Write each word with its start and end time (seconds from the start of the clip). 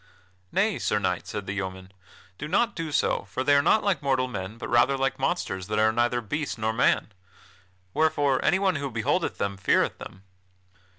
"Nay, 0.51 0.79
Sir 0.79 0.97
Knight," 0.97 1.27
said 1.27 1.45
the 1.45 1.53
yeoman, 1.53 1.91
"do 2.39 2.47
not 2.47 2.75
do 2.75 2.91
so, 2.91 3.25
for 3.25 3.43
they 3.43 3.53
are 3.53 3.61
not 3.61 3.83
like 3.83 4.01
mortal 4.01 4.27
men, 4.27 4.57
but 4.57 4.67
rather 4.67 4.97
like 4.97 5.19
monsters 5.19 5.67
that 5.67 5.77
are 5.77 5.91
neither 5.91 6.21
beast 6.21 6.57
nor 6.57 6.73
man. 6.73 7.11
Wherefore 7.93 8.43
anyone 8.43 8.77
who 8.77 8.89
beholdeth 8.89 9.37
them, 9.37 9.57
feareth 9.57 9.99
them." 9.99 10.23